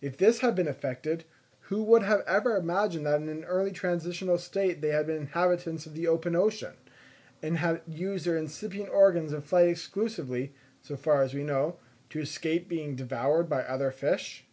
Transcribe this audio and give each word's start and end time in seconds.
If 0.00 0.16
this 0.16 0.38
had 0.38 0.54
been 0.54 0.68
effected, 0.68 1.24
who 1.62 1.82
would 1.82 2.04
have 2.04 2.20
ever 2.28 2.54
imagined 2.54 3.04
that 3.06 3.20
in 3.20 3.28
an 3.28 3.42
early 3.42 3.72
transitional 3.72 4.38
state 4.38 4.80
they 4.80 4.90
had 4.90 5.04
been 5.08 5.16
inhabitants 5.16 5.84
of 5.84 5.94
the 5.94 6.06
open 6.06 6.36
ocean, 6.36 6.74
and 7.42 7.56
had 7.56 7.82
used 7.88 8.24
their 8.24 8.36
incipient 8.36 8.88
organs 8.90 9.32
of 9.32 9.44
flight 9.44 9.66
exclusively, 9.70 10.54
so 10.80 10.94
far 10.94 11.24
as 11.24 11.34
we 11.34 11.42
know, 11.42 11.80
to 12.10 12.20
escape 12.20 12.68
being 12.68 12.94
devoured 12.94 13.48
by 13.48 13.64
other 13.64 13.90
fish? 13.90 14.44